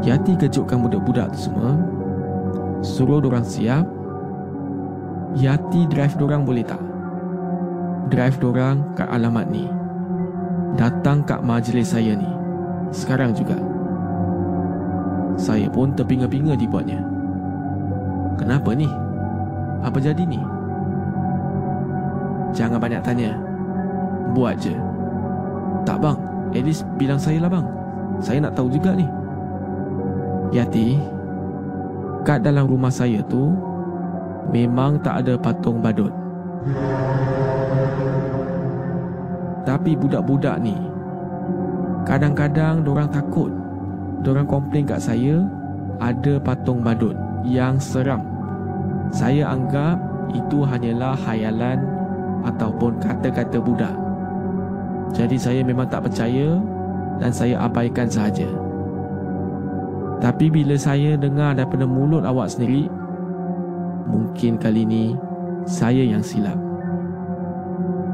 Yati 0.00 0.36
kejutkan 0.36 0.80
budak-budak 0.80 1.32
tu 1.36 1.48
semua. 1.48 1.76
Suruh 2.80 3.20
dorang 3.20 3.44
siap. 3.44 3.84
Yati 5.36 5.84
drive 5.88 6.16
dorang 6.16 6.44
boleh 6.44 6.64
tak? 6.64 6.80
Drive 8.08 8.36
dorang 8.40 8.96
kat 8.96 9.08
alamat 9.08 9.48
ni. 9.48 9.68
Datang 10.76 11.24
kat 11.24 11.40
majlis 11.44 11.92
saya 11.92 12.16
ni. 12.16 12.28
Sekarang 12.92 13.36
juga. 13.36 13.56
Saya 15.36 15.68
pun 15.68 15.92
terpinga-pinga 15.92 16.56
dibuatnya. 16.56 17.00
Kenapa 18.40 18.72
ni? 18.76 18.88
Apa 19.84 20.00
jadi 20.00 20.24
ni? 20.24 20.40
Jangan 22.56 22.80
banyak 22.80 23.00
tanya. 23.04 23.36
Buat 24.32 24.60
je. 24.60 24.76
Tak 25.84 26.00
bang 26.00 26.33
At 26.54 26.62
least 26.62 26.86
bilang 26.94 27.18
saya 27.18 27.42
lah 27.42 27.50
bang. 27.50 27.66
Saya 28.22 28.38
nak 28.38 28.54
tahu 28.54 28.70
juga 28.70 28.94
ni. 28.94 29.06
Yati 30.54 31.02
Kat 32.22 32.46
dalam 32.46 32.70
rumah 32.70 32.94
saya 32.94 33.18
tu 33.26 33.50
Memang 34.54 35.02
tak 35.02 35.26
ada 35.26 35.34
patung 35.34 35.82
badut. 35.82 36.14
Tapi 39.66 39.98
budak-budak 39.98 40.62
ni 40.62 40.78
Kadang-kadang 42.06 42.86
orang 42.86 43.10
takut 43.10 43.50
Orang 44.24 44.48
komplain 44.48 44.88
kat 44.88 45.02
saya 45.02 45.42
Ada 46.00 46.40
patung 46.40 46.80
badut 46.80 47.16
Yang 47.42 47.98
seram. 47.98 48.22
Saya 49.10 49.50
anggap 49.50 49.98
Itu 50.32 50.62
hanyalah 50.64 51.18
hayalan 51.18 51.82
Ataupun 52.46 53.00
kata-kata 53.02 53.58
budak 53.58 54.03
Jadi 55.14 55.38
saya 55.38 55.62
memang 55.62 55.86
tak 55.86 56.10
percaya 56.10 56.58
Dan 57.22 57.30
saya 57.30 57.62
abaikan 57.62 58.10
sahaja. 58.10 58.50
Tapi 60.18 60.50
bila 60.50 60.74
saya 60.74 61.14
dengar 61.14 61.54
daripada 61.54 61.86
mulut 61.86 62.26
awak 62.26 62.50
sendiri 62.50 62.90
Mungkin 64.10 64.58
kali 64.58 64.82
ni 64.82 65.04
Saya 65.64 66.02
yang 66.02 66.20
silap. 66.20 66.58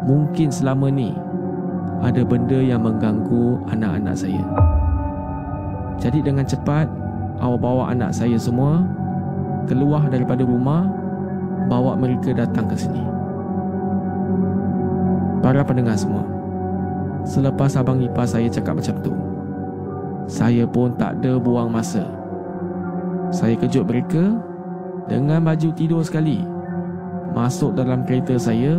Mungkin 0.05 0.53
selama 0.53 0.93
ni 0.93 1.17
Ada 2.05 2.21
benda 2.21 2.61
yang 2.61 2.85
mengganggu 2.85 3.65
anak-anak 3.73 4.15
saya. 4.17 4.45
Jadi 5.97 6.21
dengan 6.21 6.45
cepat 6.45 6.85
Awak 7.41 7.61
bawa 7.65 7.97
anak 7.97 8.13
saya 8.13 8.37
semua 8.37 8.85
Keluar 9.65 10.05
daripada 10.13 10.45
rumah 10.45 10.85
Bawa 11.73 11.97
mereka 11.97 12.35
datang 12.35 12.69
ke 12.69 12.77
sini. 12.77 13.05
Para 15.41 15.65
pendengar 15.65 15.97
semua 15.97 16.40
Selepas 17.25 17.77
abang 17.77 18.01
ipar 18.01 18.27
saya 18.27 18.49
cakap 18.51 18.81
macam 18.81 18.97
tu 19.05 19.15
saya 20.31 20.63
pun 20.63 20.95
tak 20.95 21.19
ada 21.19 21.43
buang 21.43 21.75
masa. 21.75 22.07
Saya 23.35 23.59
kejut 23.59 23.83
mereka 23.83 24.39
dengan 25.11 25.43
baju 25.43 25.75
tidur 25.75 26.07
sekali. 26.07 26.47
Masuk 27.35 27.75
dalam 27.75 28.07
kereta 28.07 28.39
saya, 28.39 28.79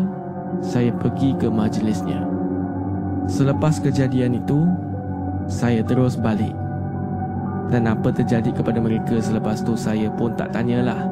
saya 0.64 0.96
pergi 0.96 1.36
ke 1.36 1.52
majlisnya. 1.52 2.24
Selepas 3.28 3.84
kejadian 3.84 4.40
itu, 4.40 4.64
saya 5.52 5.84
terus 5.84 6.16
balik. 6.16 6.56
Dan 7.68 7.92
apa 7.92 8.16
terjadi 8.16 8.56
kepada 8.56 8.80
mereka 8.80 9.20
selepas 9.20 9.60
tu 9.60 9.76
saya 9.76 10.08
pun 10.16 10.32
tak 10.40 10.56
tanyalah. 10.56 11.04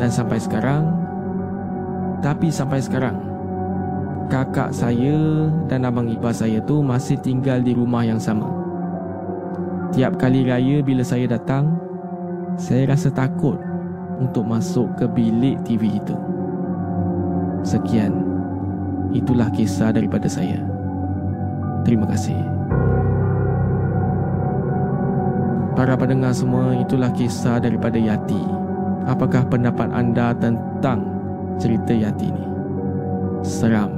Dan 0.00 0.08
sampai 0.08 0.40
sekarang, 0.40 0.88
tapi 2.24 2.48
sampai 2.48 2.80
sekarang, 2.80 3.16
kakak 4.28 4.70
saya 4.76 5.48
dan 5.66 5.88
abang 5.88 6.06
ipar 6.12 6.36
saya 6.36 6.60
tu 6.68 6.84
masih 6.84 7.16
tinggal 7.18 7.64
di 7.64 7.72
rumah 7.72 8.04
yang 8.04 8.20
sama. 8.20 8.46
Tiap 9.96 10.20
kali 10.20 10.44
raya 10.44 10.84
bila 10.84 11.00
saya 11.00 11.24
datang, 11.24 11.80
saya 12.60 12.92
rasa 12.92 13.08
takut 13.08 13.56
untuk 14.20 14.44
masuk 14.44 14.92
ke 15.00 15.08
bilik 15.08 15.56
TV 15.64 15.96
itu. 15.96 16.12
Sekian, 17.64 18.12
itulah 19.16 19.48
kisah 19.48 19.96
daripada 19.96 20.28
saya. 20.28 20.60
Terima 21.88 22.04
kasih. 22.04 22.36
Para 25.72 25.96
pendengar 25.96 26.36
semua, 26.36 26.76
itulah 26.76 27.08
kisah 27.16 27.64
daripada 27.64 27.96
Yati. 27.96 28.44
Apakah 29.08 29.48
pendapat 29.48 29.88
anda 29.88 30.36
tentang 30.36 31.00
cerita 31.56 31.96
Yati 31.96 32.28
ini? 32.28 32.44
Seram 33.40 33.97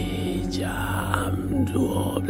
Jam 0.51 1.63
12 1.71 2.27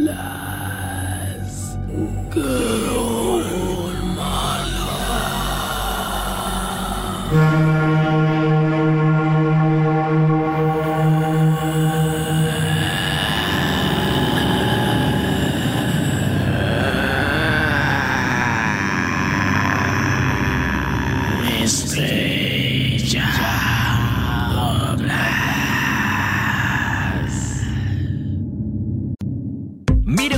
Gerun 2.30 3.98
Malam. 4.14 4.92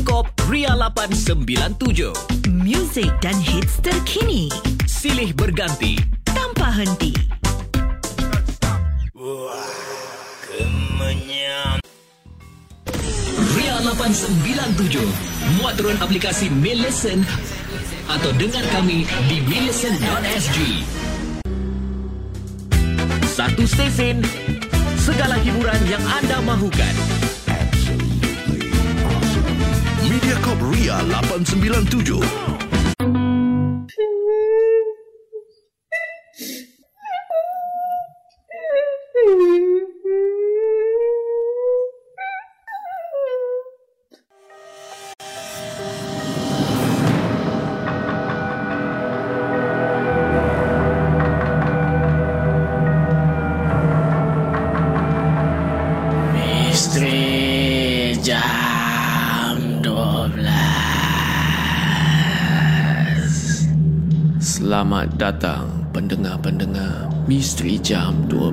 Mediacorp 0.05 0.29
Ria 0.53 0.77
897. 0.77 2.12
Muzik 2.53 3.09
dan 3.25 3.40
hits 3.40 3.81
terkini 3.81 4.53
Silih 4.85 5.33
berganti. 5.33 5.97
tanpa 6.29 6.69
henti. 6.77 7.17
Ria 13.57 13.77
897. 13.81 15.01
Muat 15.57 15.81
turun 15.81 15.97
aplikasi 15.97 16.53
Millicent 16.53 17.25
atau 18.05 18.29
dengar 18.37 18.64
kami 18.77 19.09
di 19.33 19.40
millicent.sg. 19.49 20.59
Satu 23.25 23.64
stesen, 23.64 24.21
segala 25.01 25.40
hiburan 25.40 25.81
yang 25.88 26.05
anda 26.12 26.45
mahukan. 26.45 27.13
Mediacorp 30.35 30.62
Ria 30.73 30.99
897. 30.99 32.54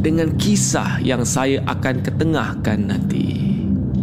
dengan 0.00 0.34
kisah 0.36 1.00
yang 1.00 1.24
saya 1.24 1.62
akan 1.64 2.04
ketengahkan 2.04 2.90
nanti. 2.90 3.56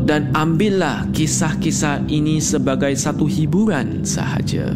Dan 0.03 0.35
ambillah 0.35 1.07
kisah-kisah 1.15 2.03
ini 2.11 2.43
sebagai 2.43 2.91
satu 2.91 3.23
hiburan 3.23 4.03
sahaja. 4.03 4.67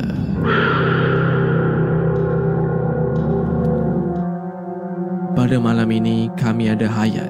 Pada 5.35 5.57
malam 5.59 5.91
ini 5.91 6.31
kami 6.39 6.71
ada 6.71 6.87
Hayat 6.87 7.29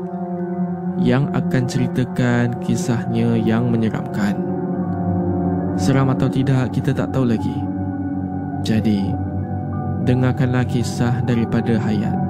yang 1.02 1.30
akan 1.34 1.64
ceritakan 1.66 2.62
kisahnya 2.62 3.38
yang 3.38 3.70
menyeramkan. 3.74 4.38
Seram 5.78 6.10
atau 6.14 6.30
tidak 6.30 6.74
kita 6.74 6.94
tak 6.94 7.14
tahu 7.14 7.34
lagi. 7.34 7.58
Jadi, 8.66 9.10
dengarkanlah 10.06 10.66
kisah 10.66 11.22
daripada 11.26 11.78
Hayat. 11.82 12.27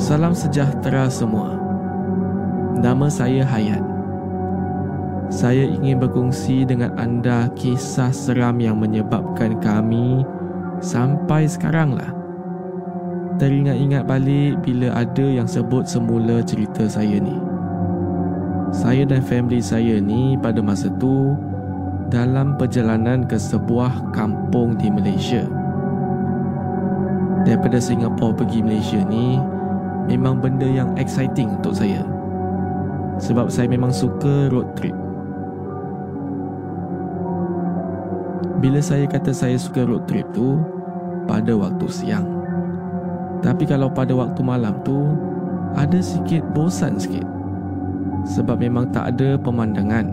Salam 0.00 0.32
sejahtera 0.32 1.12
semua. 1.12 1.60
Nama 2.80 3.04
saya 3.12 3.44
Hayat. 3.44 3.84
Saya 5.28 5.68
ingin 5.68 6.00
berkongsi 6.00 6.64
dengan 6.64 6.96
anda 6.96 7.52
kisah 7.52 8.08
seram 8.08 8.64
yang 8.64 8.80
menyebabkan 8.80 9.60
kami 9.60 10.24
sampai 10.80 11.44
sekarang 11.44 12.00
lah. 12.00 12.16
Teringat-ingat 13.36 14.08
balik 14.08 14.64
bila 14.64 15.04
ada 15.04 15.26
yang 15.28 15.44
sebut 15.44 15.84
semula 15.84 16.40
cerita 16.48 16.88
saya 16.88 17.20
ni. 17.20 17.36
Saya 18.72 19.04
dan 19.04 19.20
family 19.20 19.60
saya 19.60 20.00
ni 20.00 20.32
pada 20.40 20.64
masa 20.64 20.88
tu 20.96 21.36
dalam 22.08 22.56
perjalanan 22.56 23.28
ke 23.28 23.36
sebuah 23.36 24.16
kampung 24.16 24.80
di 24.80 24.88
Malaysia. 24.88 25.44
Daripada 27.44 27.76
Singapura 27.76 28.32
pergi 28.32 28.64
Malaysia 28.64 29.04
ni 29.04 29.59
memang 30.10 30.42
benda 30.42 30.66
yang 30.66 30.90
exciting 30.98 31.54
untuk 31.54 31.78
saya. 31.78 32.02
Sebab 33.22 33.46
saya 33.46 33.70
memang 33.70 33.94
suka 33.94 34.50
road 34.50 34.66
trip. 34.74 34.96
Bila 38.58 38.82
saya 38.82 39.06
kata 39.06 39.30
saya 39.30 39.54
suka 39.54 39.86
road 39.86 40.10
trip 40.10 40.26
tu 40.34 40.58
pada 41.30 41.54
waktu 41.54 41.86
siang. 41.86 42.26
Tapi 43.40 43.64
kalau 43.64 43.88
pada 43.88 44.12
waktu 44.12 44.40
malam 44.42 44.74
tu 44.82 45.14
ada 45.78 46.02
sikit 46.02 46.42
bosan 46.52 46.98
sikit. 46.98 47.24
Sebab 48.26 48.60
memang 48.60 48.90
tak 48.90 49.16
ada 49.16 49.38
pemandangan. 49.38 50.10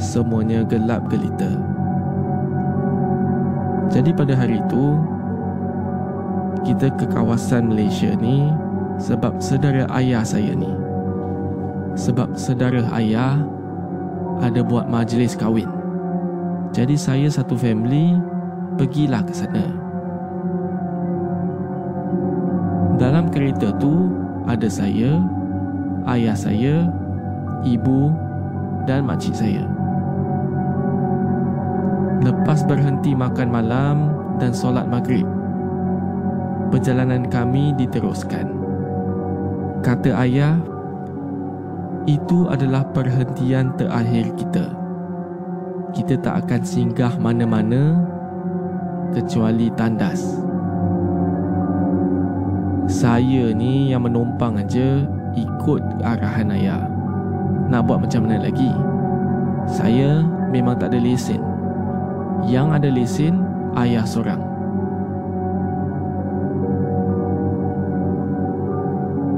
Semuanya 0.00 0.64
gelap 0.64 1.10
gelita. 1.10 1.50
Jadi 3.90 4.14
pada 4.14 4.38
hari 4.38 4.62
itu 4.62 4.96
kita 6.62 6.94
ke 6.94 7.04
kawasan 7.10 7.74
Malaysia 7.74 8.14
ni 8.16 8.48
sebab 9.00 9.40
saudara 9.40 9.88
ayah 9.96 10.20
saya 10.20 10.52
ni. 10.52 10.68
Sebab 11.96 12.36
saudara 12.36 12.84
ayah 13.00 13.40
ada 14.44 14.60
buat 14.60 14.86
majlis 14.86 15.34
kahwin. 15.34 15.68
Jadi 16.70 16.94
saya 16.94 17.26
satu 17.26 17.58
family 17.58 18.14
pergilah 18.78 19.24
ke 19.26 19.34
sana. 19.34 19.64
Dalam 23.00 23.32
kereta 23.32 23.72
tu 23.80 24.12
ada 24.44 24.68
saya, 24.68 25.18
ayah 26.12 26.36
saya, 26.36 26.84
ibu 27.64 28.12
dan 28.84 29.08
makcik 29.08 29.32
saya. 29.32 29.64
Lepas 32.20 32.68
berhenti 32.68 33.16
makan 33.16 33.48
malam 33.48 33.96
dan 34.36 34.52
solat 34.52 34.84
maghrib, 34.84 35.24
perjalanan 36.68 37.24
kami 37.32 37.72
diteruskan. 37.80 38.59
Kata 39.80 40.12
ayah, 40.12 40.60
itu 42.04 42.44
adalah 42.52 42.84
perhentian 42.92 43.72
terakhir 43.80 44.28
kita. 44.36 44.66
Kita 45.96 46.20
tak 46.20 46.44
akan 46.44 46.62
singgah 46.62 47.16
mana-mana 47.16 47.96
kecuali 49.16 49.72
tandas. 49.72 50.20
Saya 52.90 53.56
ni 53.56 53.88
yang 53.88 54.04
menumpang 54.04 54.60
aja 54.60 55.00
ikut 55.32 55.82
arahan 56.04 56.52
ayah. 56.52 56.84
Nak 57.72 57.86
buat 57.86 58.04
macam 58.04 58.28
mana 58.28 58.42
lagi? 58.42 58.68
Saya 59.64 60.26
memang 60.52 60.76
tak 60.76 60.92
ada 60.92 61.00
lesen. 61.00 61.40
Yang 62.44 62.68
ada 62.76 62.88
lesen 62.92 63.34
ayah 63.78 64.04
seorang. 64.04 64.49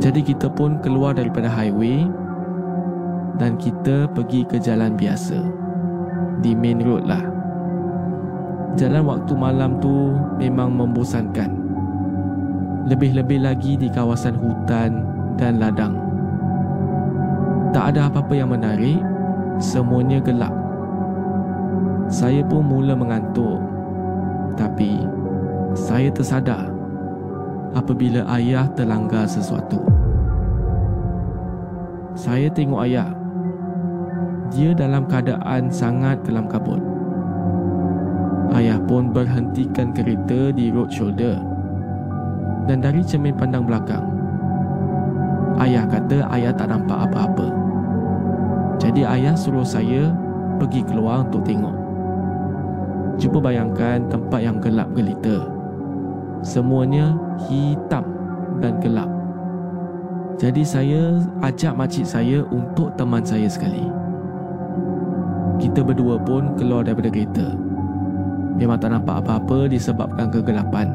Jadi 0.03 0.19
kita 0.19 0.51
pun 0.51 0.83
keluar 0.83 1.15
daripada 1.15 1.47
highway 1.47 2.11
dan 3.39 3.55
kita 3.55 4.11
pergi 4.11 4.43
ke 4.43 4.59
jalan 4.59 4.99
biasa. 4.99 5.39
Di 6.43 6.59
main 6.59 6.83
road 6.83 7.07
lah. 7.07 7.23
Jalan 8.75 9.07
waktu 9.07 9.31
malam 9.39 9.79
tu 9.79 10.11
memang 10.43 10.75
membosankan. 10.75 11.55
Lebih-lebih 12.91 13.47
lagi 13.47 13.79
di 13.79 13.87
kawasan 13.87 14.35
hutan 14.43 15.07
dan 15.39 15.63
ladang. 15.63 15.95
Tak 17.71 17.95
ada 17.95 18.11
apa-apa 18.11 18.35
yang 18.35 18.51
menarik, 18.51 18.99
semuanya 19.63 20.19
gelap. 20.19 20.51
Saya 22.11 22.43
pun 22.43 22.67
mula 22.67 22.99
mengantuk. 22.99 23.63
Tapi 24.59 25.07
saya 25.79 26.11
tersadar 26.11 26.72
apabila 27.73 28.25
ayah 28.37 28.69
terlanggar 28.73 29.25
sesuatu. 29.29 29.81
Saya 32.13 32.53
tengok 32.53 32.85
ayah. 32.85 33.09
Dia 34.53 34.77
dalam 34.77 35.09
keadaan 35.09 35.73
sangat 35.73 36.21
kelam 36.29 36.45
kabut. 36.45 36.81
Ayah 38.53 38.77
pun 38.85 39.09
berhentikan 39.09 39.97
kereta 39.97 40.53
di 40.53 40.69
road 40.69 40.93
shoulder. 40.93 41.41
Dan 42.69 42.85
dari 42.85 43.01
cermin 43.01 43.35
pandang 43.35 43.65
belakang, 43.65 44.05
ayah 45.59 45.89
kata 45.89 46.29
ayah 46.37 46.53
tak 46.53 46.69
nampak 46.69 47.09
apa-apa. 47.09 47.49
Jadi 48.77 49.03
ayah 49.09 49.33
suruh 49.33 49.67
saya 49.67 50.13
pergi 50.61 50.85
keluar 50.85 51.27
untuk 51.27 51.43
tengok. 51.49 51.75
Cuba 53.21 53.39
bayangkan 53.51 54.05
tempat 54.09 54.41
yang 54.41 54.57
gelap 54.61 54.89
gelita. 54.97 55.52
Semuanya 56.43 57.15
hitam 57.47 58.03
dan 58.59 58.83
gelap. 58.83 59.07
Jadi 60.43 60.67
saya 60.67 61.23
ajak 61.39 61.79
makcik 61.79 62.03
saya 62.03 62.43
untuk 62.51 62.91
teman 62.99 63.23
saya 63.23 63.47
sekali. 63.47 63.87
Kita 65.63 65.87
berdua 65.87 66.19
pun 66.19 66.59
keluar 66.59 66.83
daripada 66.83 67.15
kereta. 67.15 67.55
Memang 68.59 68.79
tak 68.83 68.91
nampak 68.91 69.23
apa-apa 69.23 69.71
disebabkan 69.71 70.29
kegelapan. 70.35 70.91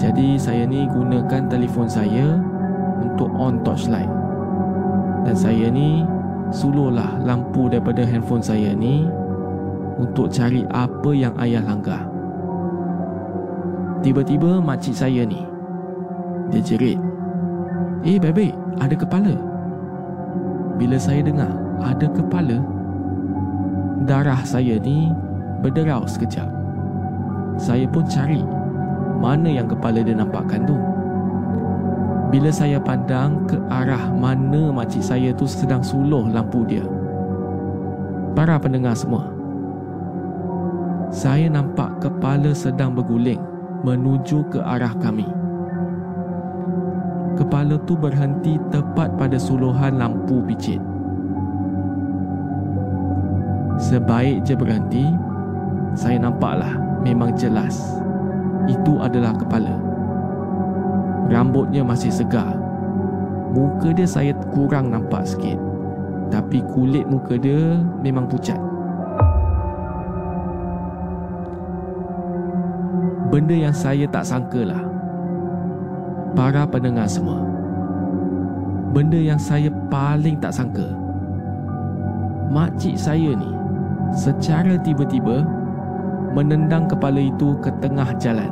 Jadi 0.00 0.40
saya 0.40 0.64
ni 0.64 0.88
gunakan 0.88 1.44
telefon 1.52 1.84
saya 1.84 2.40
untuk 3.04 3.28
on 3.36 3.60
torchlight. 3.60 4.08
Dan 5.28 5.36
saya 5.36 5.68
ni 5.68 6.08
suluhlah 6.48 7.20
lampu 7.20 7.68
daripada 7.68 8.02
handphone 8.08 8.40
saya 8.40 8.72
ni 8.72 9.04
untuk 10.00 10.32
cari 10.32 10.64
apa 10.72 11.10
yang 11.12 11.36
ayah 11.36 11.60
langgar. 11.60 12.09
Tiba-tiba 14.00 14.64
makcik 14.64 14.96
saya 14.96 15.28
ni 15.28 15.44
dia 16.48 16.64
jerit. 16.64 16.98
Eh 18.00 18.16
baik-baik, 18.16 18.56
ada 18.80 18.96
kepala. 18.96 19.34
Bila 20.80 20.96
saya 20.96 21.20
dengar 21.20 21.52
ada 21.84 22.08
kepala, 22.08 22.64
darah 24.08 24.40
saya 24.40 24.80
ni 24.80 25.12
berderau 25.60 26.08
sekejap. 26.08 26.48
Saya 27.60 27.84
pun 27.92 28.08
cari 28.08 28.40
mana 29.20 29.52
yang 29.52 29.68
kepala 29.68 30.00
dia 30.00 30.16
nampakkan 30.16 30.64
tu. 30.64 30.80
Bila 32.32 32.48
saya 32.48 32.80
pandang 32.80 33.44
ke 33.44 33.60
arah 33.68 34.08
mana 34.16 34.72
makcik 34.72 35.04
saya 35.04 35.28
tu 35.36 35.44
sedang 35.44 35.84
suluh 35.84 36.24
lampu 36.24 36.64
dia. 36.64 36.88
Para 38.32 38.56
pendengar 38.56 38.96
semua, 38.96 39.28
saya 41.12 41.52
nampak 41.52 42.00
kepala 42.00 42.54
sedang 42.56 42.96
berguling 42.96 43.49
menuju 43.82 44.44
ke 44.52 44.60
arah 44.60 44.92
kami. 45.00 45.26
Kepala 47.40 47.80
tu 47.88 47.96
berhenti 47.96 48.60
tepat 48.68 49.16
pada 49.16 49.40
suluhan 49.40 49.96
lampu 49.96 50.44
picit. 50.44 50.80
Sebaik 53.80 54.44
je 54.44 54.52
berhenti, 54.52 55.08
saya 55.96 56.20
nampaklah 56.20 56.76
memang 57.00 57.32
jelas 57.32 57.80
itu 58.68 59.00
adalah 59.00 59.32
kepala. 59.32 59.72
Rambutnya 61.32 61.80
masih 61.80 62.12
segar. 62.12 62.58
Muka 63.50 63.90
dia 63.96 64.06
saya 64.06 64.36
kurang 64.52 64.92
nampak 64.92 65.24
sikit. 65.24 65.56
Tapi 66.30 66.62
kulit 66.70 67.08
muka 67.08 67.34
dia 67.40 67.80
memang 68.04 68.28
pucat. 68.30 68.69
Benda 73.30 73.54
yang 73.54 73.72
saya 73.72 74.10
tak 74.10 74.26
sangkalah. 74.26 74.82
Para 76.34 76.66
pendengar 76.66 77.06
semua. 77.06 77.46
Benda 78.90 79.16
yang 79.18 79.38
saya 79.38 79.70
paling 79.86 80.42
tak 80.42 80.50
sangka. 80.50 80.90
Makcik 82.50 82.98
saya 82.98 83.38
ni 83.38 83.50
secara 84.10 84.74
tiba-tiba 84.82 85.46
menendang 86.34 86.90
kepala 86.90 87.22
itu 87.22 87.54
ke 87.62 87.70
tengah 87.78 88.10
jalan. 88.18 88.50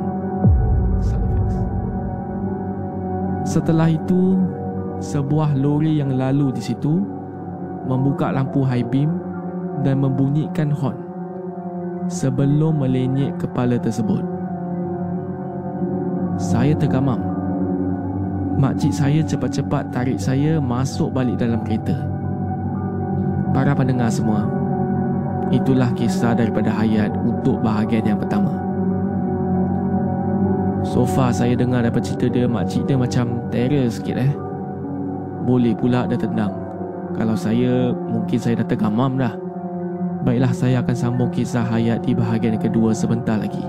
Setelah 3.43 3.91
itu, 3.91 4.39
sebuah 5.03 5.59
lori 5.59 5.99
yang 5.99 6.15
lalu 6.15 6.55
di 6.55 6.63
situ 6.63 7.03
membuka 7.83 8.31
lampu 8.31 8.63
high 8.63 8.85
beam 8.87 9.19
dan 9.83 9.99
membunyikan 9.99 10.71
horn 10.71 10.95
sebelum 12.07 12.79
melenyek 12.79 13.35
kepala 13.39 13.75
tersebut. 13.75 14.38
Saya 16.39 16.71
tergamam. 16.71 17.19
Makcik 18.55 18.95
saya 18.95 19.19
cepat-cepat 19.19 19.91
tarik 19.91 20.15
saya 20.15 20.55
masuk 20.55 21.11
balik 21.11 21.35
dalam 21.35 21.59
kereta. 21.67 21.99
Para 23.51 23.75
pendengar 23.75 24.07
semua, 24.07 24.47
itulah 25.51 25.91
kisah 25.99 26.31
daripada 26.39 26.71
Hayat 26.71 27.11
untuk 27.27 27.59
bahagian 27.59 28.07
yang 28.07 28.19
pertama. 28.23 28.55
So 30.87 31.03
far 31.03 31.35
saya 31.35 31.59
dengar 31.59 31.83
daripada 31.83 32.07
cerita 32.07 32.31
dia, 32.31 32.47
makcik 32.47 32.87
dia 32.87 32.95
macam 32.95 33.43
terror 33.51 33.91
sikit 33.91 34.15
eh. 34.15 34.31
Boleh 35.43 35.75
pula 35.75 36.07
dia 36.07 36.15
tendang. 36.15 36.55
Kalau 37.19 37.35
saya, 37.35 37.91
mungkin 37.91 38.39
saya 38.39 38.63
dah 38.63 38.67
tergamam 38.71 39.19
dah. 39.19 39.35
Baiklah 40.23 40.55
saya 40.55 40.79
akan 40.79 40.95
sambung 40.95 41.31
kisah 41.35 41.67
Hayat 41.67 42.07
di 42.07 42.15
bahagian 42.15 42.55
kedua 42.55 42.95
sebentar 42.95 43.35
lagi. 43.35 43.63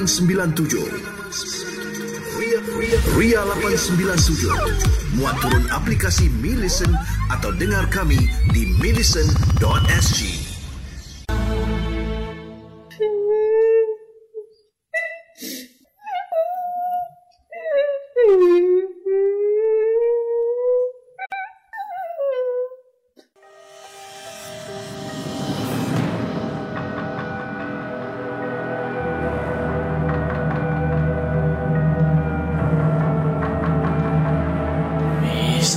897 0.00 0.80
Ria, 2.40 2.60
Ria, 2.72 2.98
Ria 3.20 3.40
897 3.44 4.48
Muat 5.20 5.36
turun 5.44 5.68
aplikasi 5.68 6.32
Mi 6.40 6.56
Listen 6.56 6.88
atau 7.28 7.52
dengar 7.52 7.84
kami 7.92 8.16
di 8.56 8.64
millicent.sg. 8.80 10.29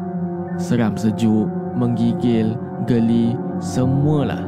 seram 0.55 0.95
sejuk, 0.95 1.51
menggigil, 1.75 2.55
geli, 2.87 3.35
semualah. 3.59 4.47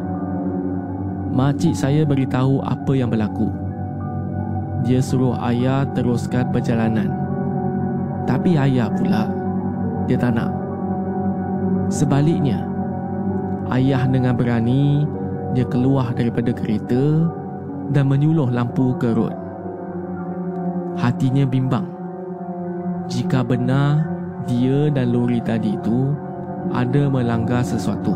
Makcik 1.34 1.74
saya 1.74 2.06
beritahu 2.06 2.62
apa 2.62 2.94
yang 2.94 3.10
berlaku. 3.10 3.50
Dia 4.86 5.02
suruh 5.02 5.34
ayah 5.42 5.82
teruskan 5.98 6.54
perjalanan. 6.54 7.10
Tapi 8.30 8.54
ayah 8.54 8.86
pula, 8.86 9.34
dia 10.06 10.14
tak 10.14 10.38
nak. 10.38 10.54
Sebaliknya, 11.90 12.62
ayah 13.74 14.06
dengan 14.06 14.38
berani, 14.38 15.02
dia 15.58 15.66
keluar 15.66 16.14
daripada 16.14 16.54
kereta 16.54 17.26
dan 17.90 18.06
menyuluh 18.06 18.46
lampu 18.46 18.94
ke 18.94 19.10
rod. 19.10 19.39
Hatinya 20.98 21.46
bimbang. 21.46 21.87
Jika 23.11 23.42
benar 23.46 24.07
dia 24.46 24.90
dan 24.90 25.11
lori 25.11 25.42
tadi 25.42 25.74
itu 25.76 26.14
ada 26.70 27.11
melanggar 27.11 27.62
sesuatu. 27.66 28.14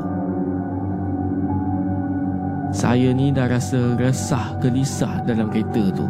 Saya 2.75 3.15
ni 3.15 3.31
dah 3.31 3.47
rasa 3.47 3.95
resah 3.95 4.59
gelisah 4.59 5.23
dalam 5.23 5.47
kereta 5.47 5.95
tu. 5.95 6.07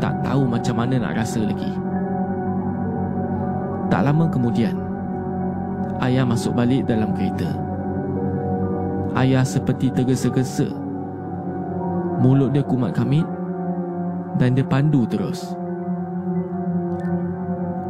Tak 0.00 0.24
tahu 0.24 0.48
macam 0.48 0.80
mana 0.80 0.96
nak 0.96 1.20
rasa 1.20 1.44
lagi. 1.44 1.72
Tak 3.92 4.08
lama 4.08 4.24
kemudian, 4.32 4.72
ayah 6.00 6.24
masuk 6.24 6.56
balik 6.56 6.88
dalam 6.88 7.12
kereta. 7.12 7.52
Ayah 9.12 9.44
seperti 9.44 9.92
tergesa-gesa. 9.92 10.72
Mulut 12.24 12.56
dia 12.56 12.64
kumat 12.64 12.96
kamit 12.96 13.28
dan 14.40 14.56
dia 14.56 14.64
pandu 14.64 15.04
terus. 15.04 15.52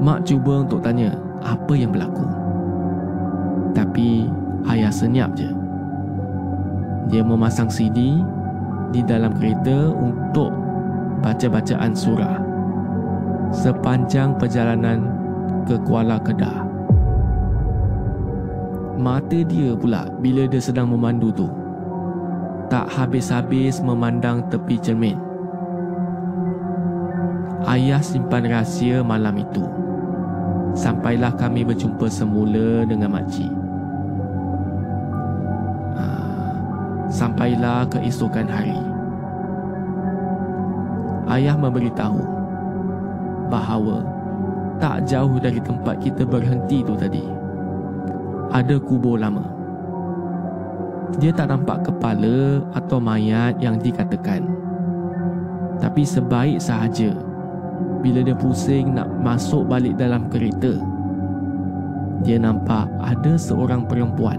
Mak 0.02 0.26
cuba 0.26 0.66
untuk 0.66 0.82
tanya 0.82 1.14
apa 1.46 1.78
yang 1.78 1.94
berlaku. 1.94 2.26
Tapi 3.70 4.26
ayah 4.66 4.90
senyap 4.90 5.30
je. 5.38 5.46
Dia 7.06 7.22
memasang 7.22 7.70
CD 7.70 8.18
di 8.90 9.00
dalam 9.06 9.30
kereta 9.38 9.94
untuk 9.94 10.50
baca-bacaan 11.22 11.94
surah 11.94 12.36
sepanjang 13.54 14.34
perjalanan 14.42 15.06
ke 15.70 15.78
Kuala 15.86 16.18
Kedah. 16.18 16.66
Mata 18.98 19.38
dia 19.46 19.78
pula 19.78 20.10
bila 20.18 20.50
dia 20.50 20.58
sedang 20.58 20.90
memandu 20.90 21.30
tu 21.30 21.46
tak 22.72 22.88
habis-habis 22.88 23.84
memandang 23.84 24.48
tepi 24.48 24.80
cermin. 24.80 25.20
Ayah 27.68 28.00
simpan 28.00 28.48
rahsia 28.48 29.04
malam 29.04 29.36
itu. 29.36 29.81
Sampailah 30.72 31.36
kami 31.36 31.64
berjumpa 31.68 32.08
semula 32.08 32.88
dengan 32.88 33.12
makcik. 33.12 33.52
sampailah 37.12 37.84
keesokan 37.92 38.48
hari. 38.48 38.80
Ayah 41.28 41.54
memberitahu 41.54 42.24
bahawa 43.52 44.00
tak 44.80 45.04
jauh 45.06 45.36
dari 45.38 45.60
tempat 45.60 46.00
kita 46.00 46.24
berhenti 46.24 46.80
tu 46.82 46.96
tadi 46.96 47.22
ada 48.50 48.80
kubur 48.80 49.20
lama. 49.20 49.44
Dia 51.20 51.30
tak 51.36 51.52
nampak 51.52 51.84
kepala 51.84 52.64
atau 52.72 52.96
mayat 52.96 53.60
yang 53.60 53.76
dikatakan. 53.76 54.48
Tapi 55.76 56.02
sebaik 56.08 56.56
sahaja 56.56 57.12
bila 58.02 58.20
dia 58.26 58.34
pusing 58.34 58.98
nak 58.98 59.06
masuk 59.22 59.64
balik 59.70 59.94
dalam 59.94 60.26
kereta. 60.26 60.74
Dia 62.26 62.38
nampak 62.42 62.90
ada 62.98 63.38
seorang 63.38 63.86
perempuan 63.86 64.38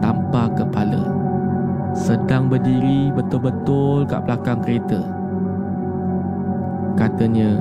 tanpa 0.00 0.48
kepala 0.52 1.16
sedang 1.96 2.52
berdiri 2.52 3.08
betul-betul 3.16 4.04
kat 4.04 4.20
belakang 4.28 4.60
kereta. 4.60 5.00
Katanya, 6.96 7.56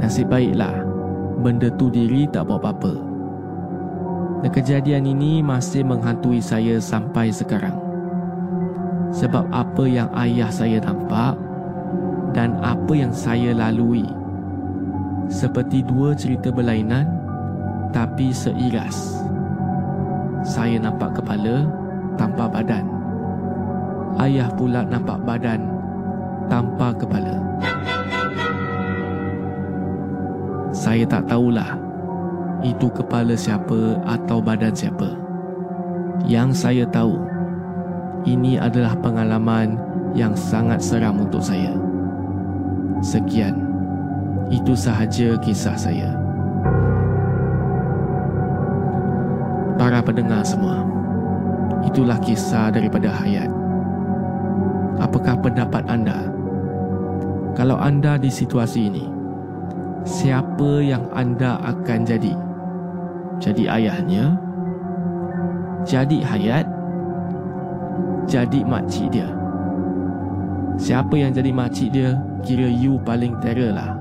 nasib 0.00 0.32
baiklah 0.32 0.72
benda 1.44 1.68
tu 1.76 1.92
diri 1.92 2.24
tak 2.28 2.48
buat 2.48 2.64
apa-apa. 2.64 2.94
Dan 4.42 4.50
kejadian 4.50 5.04
ini 5.04 5.44
masih 5.44 5.84
menghantui 5.84 6.40
saya 6.40 6.80
sampai 6.80 7.28
sekarang. 7.28 7.76
Sebab 9.12 9.44
apa 9.52 9.84
yang 9.84 10.08
ayah 10.16 10.48
saya 10.48 10.80
nampak 10.80 11.36
dan 12.42 12.58
apa 12.58 12.90
yang 12.90 13.14
saya 13.14 13.54
lalui 13.54 14.02
seperti 15.30 15.78
dua 15.86 16.10
cerita 16.10 16.50
berlainan 16.50 17.06
tapi 17.94 18.34
seiras. 18.34 19.22
Saya 20.42 20.82
nampak 20.82 21.22
kepala 21.22 21.70
tanpa 22.18 22.50
badan 22.50 22.82
ayah 24.18 24.50
pula 24.58 24.82
nampak 24.82 25.22
badan 25.22 25.70
tanpa 26.50 26.90
kepala. 26.98 27.38
Saya 30.74 31.06
tak 31.06 31.30
tahulah 31.30 31.78
itu 32.66 32.90
kepala 32.90 33.38
siapa 33.38 34.02
atau 34.02 34.42
badan 34.42 34.74
siapa. 34.74 35.14
Yang 36.26 36.58
saya 36.58 36.90
tahu, 36.90 37.22
ini 38.26 38.58
adalah 38.58 38.98
pengalaman 38.98 39.78
yang 40.18 40.34
sangat 40.34 40.82
seram 40.82 41.22
untuk 41.22 41.38
saya. 41.38 41.91
Sekian, 43.02 43.58
itu 44.46 44.78
sahaja 44.78 45.34
kisah 45.42 45.74
saya. 45.74 46.14
Para 49.74 49.98
pendengar 49.98 50.46
semua, 50.46 50.86
itulah 51.82 52.22
kisah 52.22 52.70
daripada 52.70 53.10
Hayat. 53.10 53.50
Apakah 55.02 55.34
pendapat 55.42 55.82
anda? 55.90 56.30
Kalau 57.58 57.74
anda 57.74 58.14
di 58.14 58.30
situasi 58.30 58.86
ini, 58.86 59.10
siapa 60.06 60.78
yang 60.78 61.04
anda 61.10 61.58
akan 61.58 62.06
jadi? 62.06 62.32
Jadi 63.42 63.66
ayahnya? 63.66 64.38
Jadi 65.82 66.22
hayat? 66.22 66.62
Jadi 68.30 68.62
makcik 68.62 69.10
dia? 69.10 69.26
Siapa 70.78 71.18
yang 71.18 71.34
jadi 71.34 71.50
makcik 71.50 71.90
dia, 71.90 72.14
kira 72.42 72.66
you 72.66 72.98
paling 73.02 73.38
terror 73.40 73.72
lah. 73.74 73.94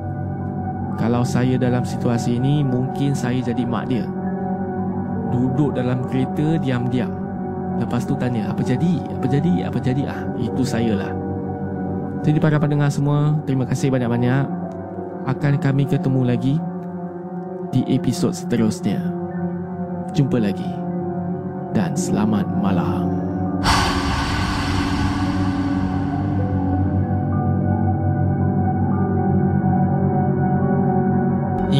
Kalau 0.99 1.25
saya 1.25 1.57
dalam 1.57 1.81
situasi 1.81 2.37
ini, 2.37 2.61
mungkin 2.61 3.17
saya 3.17 3.41
jadi 3.41 3.63
mak 3.65 3.89
dia. 3.89 4.05
Duduk 5.31 5.73
dalam 5.73 6.03
kereta 6.05 6.59
diam-diam. 6.59 7.09
Lepas 7.79 8.05
tu 8.05 8.13
tanya 8.19 8.51
apa 8.51 8.61
jadi? 8.61 8.99
Apa 9.15 9.25
jadi? 9.25 9.53
Apa 9.65 9.79
jadi? 9.79 10.03
Ah, 10.05 10.21
itu 10.37 10.61
saya 10.61 10.93
lah. 10.93 11.13
Jadi 12.21 12.37
para 12.37 12.61
pendengar 12.61 12.93
semua, 12.93 13.33
terima 13.49 13.65
kasih 13.65 13.89
banyak-banyak. 13.89 14.45
Akan 15.25 15.57
kami 15.57 15.89
ketemu 15.89 16.21
lagi 16.21 16.55
di 17.73 17.81
episod 17.89 18.35
seterusnya. 18.35 19.01
Jumpa 20.13 20.37
lagi. 20.37 20.69
Dan 21.71 21.95
selamat 21.95 22.45
malam. 22.59 23.10